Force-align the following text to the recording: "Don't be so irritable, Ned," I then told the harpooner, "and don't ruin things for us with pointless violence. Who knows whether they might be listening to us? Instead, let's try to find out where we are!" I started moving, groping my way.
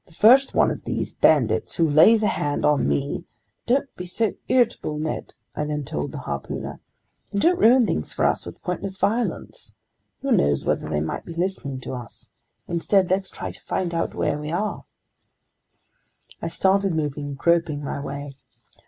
"Don't 0.03 0.15
be 0.15 0.21
so 0.23 0.29
irritable, 0.31 0.71
Ned," 1.27 1.53
I 5.55 5.63
then 5.63 5.83
told 5.83 6.11
the 6.11 6.17
harpooner, 6.17 6.79
"and 7.31 7.39
don't 7.39 7.59
ruin 7.59 7.85
things 7.85 8.11
for 8.11 8.25
us 8.25 8.43
with 8.43 8.63
pointless 8.63 8.97
violence. 8.97 9.75
Who 10.23 10.31
knows 10.31 10.65
whether 10.65 10.89
they 10.89 11.01
might 11.01 11.25
be 11.25 11.35
listening 11.35 11.81
to 11.81 11.93
us? 11.93 12.31
Instead, 12.67 13.11
let's 13.11 13.29
try 13.29 13.51
to 13.51 13.61
find 13.61 13.93
out 13.93 14.15
where 14.15 14.39
we 14.39 14.49
are!" 14.51 14.85
I 16.41 16.47
started 16.47 16.95
moving, 16.95 17.35
groping 17.35 17.83
my 17.83 17.99
way. 17.99 18.37